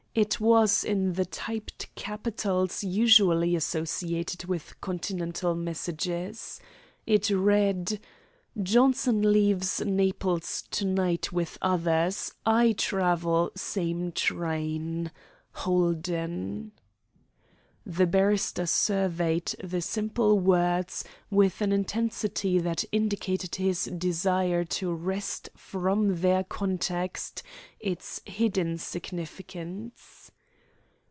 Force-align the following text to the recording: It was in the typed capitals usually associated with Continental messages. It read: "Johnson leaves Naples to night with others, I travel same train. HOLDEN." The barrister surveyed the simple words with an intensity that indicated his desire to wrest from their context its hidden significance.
It 0.13 0.41
was 0.41 0.83
in 0.83 1.13
the 1.13 1.23
typed 1.23 1.87
capitals 1.95 2.83
usually 2.83 3.55
associated 3.55 4.43
with 4.43 4.81
Continental 4.81 5.55
messages. 5.55 6.59
It 7.07 7.29
read: 7.29 7.97
"Johnson 8.61 9.31
leaves 9.31 9.79
Naples 9.79 10.65
to 10.71 10.85
night 10.85 11.31
with 11.31 11.57
others, 11.61 12.33
I 12.45 12.73
travel 12.73 13.51
same 13.55 14.11
train. 14.11 15.11
HOLDEN." 15.53 16.73
The 17.83 18.05
barrister 18.05 18.67
surveyed 18.67 19.55
the 19.61 19.81
simple 19.81 20.37
words 20.39 21.03
with 21.31 21.61
an 21.61 21.71
intensity 21.71 22.59
that 22.59 22.85
indicated 22.91 23.55
his 23.55 23.85
desire 23.85 24.63
to 24.65 24.93
wrest 24.93 25.49
from 25.57 26.21
their 26.21 26.43
context 26.43 27.41
its 27.79 28.21
hidden 28.23 28.77
significance. 28.77 30.29